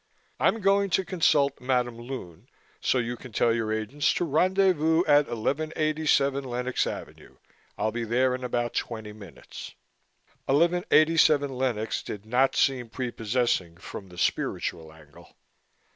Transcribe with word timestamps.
I'm 0.39 0.61
going 0.61 0.89
to 0.97 1.05
consult 1.05 1.61
Madam 1.61 1.95
Lune, 1.95 2.49
so 2.79 2.97
you 2.97 3.15
can 3.15 3.31
tell 3.31 3.53
your 3.53 3.71
agents 3.71 4.11
to 4.15 4.25
rendezvous 4.25 5.03
at 5.05 5.27
1187 5.27 6.43
Lenox 6.43 6.87
Avenue. 6.87 7.37
I'll 7.77 7.91
be 7.91 8.03
there 8.03 8.33
in 8.33 8.43
about 8.43 8.73
twenty 8.73 9.13
minutes." 9.13 9.75
Eleven 10.49 10.85
eighty 10.89 11.17
seven 11.17 11.51
Lenox 11.55 12.01
did 12.01 12.25
not 12.25 12.55
seem 12.55 12.89
prepossessing 12.89 13.77
from 13.77 14.09
the 14.09 14.17
spiritual 14.17 14.91
angle. 14.91 15.35